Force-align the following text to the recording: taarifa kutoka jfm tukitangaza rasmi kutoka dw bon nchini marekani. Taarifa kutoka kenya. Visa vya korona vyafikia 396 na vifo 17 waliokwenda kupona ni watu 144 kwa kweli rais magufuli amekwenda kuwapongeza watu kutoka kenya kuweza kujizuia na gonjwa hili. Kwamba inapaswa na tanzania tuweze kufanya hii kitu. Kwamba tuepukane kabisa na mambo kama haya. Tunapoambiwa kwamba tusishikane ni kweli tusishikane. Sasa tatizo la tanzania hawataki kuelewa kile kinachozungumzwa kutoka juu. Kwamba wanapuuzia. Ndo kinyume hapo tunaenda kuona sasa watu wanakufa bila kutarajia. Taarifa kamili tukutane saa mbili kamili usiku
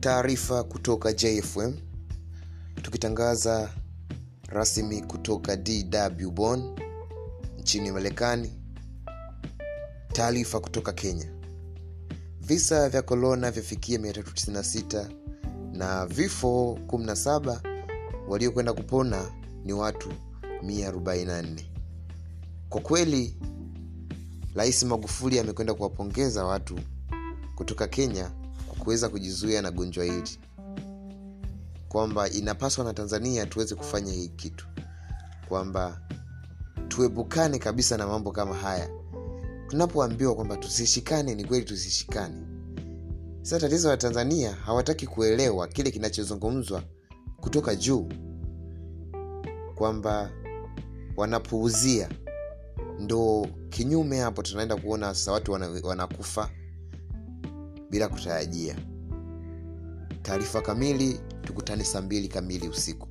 taarifa 0.00 0.64
kutoka 0.64 1.12
jfm 1.12 1.72
tukitangaza 2.82 3.70
rasmi 4.48 5.00
kutoka 5.02 5.56
dw 5.56 6.30
bon 6.30 6.78
nchini 7.58 7.92
marekani. 7.92 8.52
Taarifa 10.12 10.60
kutoka 10.60 10.92
kenya. 10.92 11.26
Visa 12.40 12.88
vya 12.88 13.02
korona 13.02 13.50
vyafikia 13.50 13.98
396 13.98 15.06
na 15.72 16.06
vifo 16.06 16.78
17 16.86 17.60
waliokwenda 18.28 18.72
kupona 18.72 19.30
ni 19.64 19.72
watu 19.72 20.08
144 20.62 21.44
kwa 22.68 22.80
kweli 22.80 23.36
rais 24.54 24.82
magufuli 24.82 25.38
amekwenda 25.38 25.74
kuwapongeza 25.74 26.44
watu 26.44 26.78
kutoka 27.54 27.86
kenya 27.88 28.30
kuweza 28.90 29.08
kujizuia 29.08 29.62
na 29.62 29.70
gonjwa 29.70 30.04
hili. 30.04 30.38
Kwamba 31.88 32.30
inapaswa 32.30 32.84
na 32.84 32.94
tanzania 32.94 33.46
tuweze 33.46 33.74
kufanya 33.74 34.12
hii 34.12 34.28
kitu. 34.28 34.66
Kwamba 35.48 36.00
tuepukane 36.88 37.58
kabisa 37.58 37.96
na 37.96 38.06
mambo 38.06 38.32
kama 38.32 38.54
haya. 38.54 38.90
Tunapoambiwa 39.68 40.34
kwamba 40.34 40.56
tusishikane 40.56 41.34
ni 41.34 41.44
kweli 41.44 41.64
tusishikane. 41.64 42.46
Sasa 43.42 43.60
tatizo 43.60 43.88
la 43.88 43.96
tanzania 43.96 44.52
hawataki 44.52 45.06
kuelewa 45.06 45.68
kile 45.68 45.90
kinachozungumzwa 45.90 46.82
kutoka 47.40 47.74
juu. 47.76 48.08
Kwamba 49.74 50.30
wanapuuzia. 51.16 52.08
Ndo 52.98 53.46
kinyume 53.68 54.18
hapo 54.20 54.42
tunaenda 54.42 54.76
kuona 54.76 55.14
sasa 55.14 55.32
watu 55.32 55.52
wanakufa 55.82 56.50
bila 57.90 58.08
kutarajia. 58.08 58.76
Taarifa 60.22 60.60
kamili 60.62 61.20
tukutane 61.42 61.84
saa 61.84 62.00
mbili 62.00 62.28
kamili 62.28 62.68
usiku 62.68 63.08